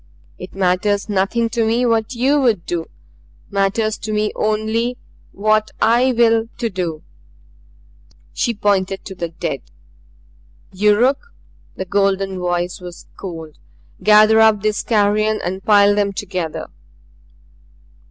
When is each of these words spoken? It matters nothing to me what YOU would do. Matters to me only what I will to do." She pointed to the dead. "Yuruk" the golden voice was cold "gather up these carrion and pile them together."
It 0.39 0.55
matters 0.55 1.07
nothing 1.09 1.47
to 1.51 1.63
me 1.63 1.85
what 1.85 2.15
YOU 2.15 2.41
would 2.41 2.65
do. 2.65 2.89
Matters 3.51 3.99
to 3.99 4.11
me 4.11 4.31
only 4.35 4.97
what 5.31 5.69
I 5.79 6.11
will 6.13 6.47
to 6.57 6.69
do." 6.71 7.03
She 8.33 8.55
pointed 8.55 9.05
to 9.05 9.13
the 9.13 9.29
dead. 9.29 9.61
"Yuruk" 10.73 11.31
the 11.75 11.85
golden 11.85 12.39
voice 12.39 12.81
was 12.81 13.05
cold 13.15 13.59
"gather 14.01 14.39
up 14.39 14.63
these 14.63 14.81
carrion 14.81 15.39
and 15.43 15.63
pile 15.63 15.93
them 15.93 16.13
together." 16.13 16.65